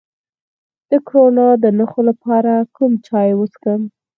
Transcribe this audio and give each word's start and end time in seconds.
د 0.89 0.91
کرونا 1.07 1.47
د 1.63 1.65
نښو 1.77 2.01
لپاره 2.09 2.53
کوم 2.75 2.91
چای 3.07 3.29
وڅښم؟ 3.35 3.81